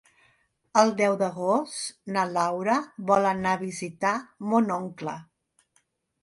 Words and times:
El 0.83 0.93
deu 1.01 1.17
d'agost 1.19 1.93
na 2.15 2.23
Laura 2.37 2.79
vol 3.13 3.29
anar 3.33 3.53
a 3.57 3.61
visitar 3.67 4.15
mon 4.55 4.75
oncle. 4.79 5.15